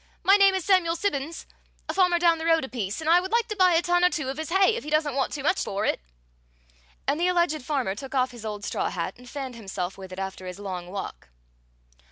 My 0.23 0.35
name 0.35 0.55
is 0.55 0.65
Samuel 0.65 0.95
Simmons, 0.95 1.45
a 1.87 1.93
farmer 1.93 2.17
down 2.17 2.39
the 2.39 2.45
road 2.47 2.65
a 2.65 2.69
piece, 2.69 3.01
and 3.01 3.07
I 3.07 3.19
would 3.21 3.31
like 3.31 3.47
to 3.49 3.55
buy 3.55 3.73
a 3.73 3.83
ton 3.83 4.03
or 4.03 4.09
two 4.09 4.29
of 4.29 4.37
his 4.39 4.49
hay, 4.49 4.75
if 4.75 4.83
he 4.83 4.89
doesn't 4.89 5.13
want 5.13 5.31
too 5.31 5.43
much 5.43 5.63
for 5.63 5.85
it." 5.85 6.01
And 7.05 7.19
the 7.19 7.27
alleged 7.27 7.61
farmer 7.61 7.93
took 7.93 8.15
off 8.15 8.31
his 8.31 8.43
old 8.43 8.63
straw 8.65 8.89
hat 8.89 9.13
and 9.19 9.29
fanned 9.29 9.53
himself 9.55 9.99
with 9.99 10.11
it 10.11 10.17
after 10.17 10.47
his 10.47 10.57
long 10.57 10.87
walk. 10.89 11.29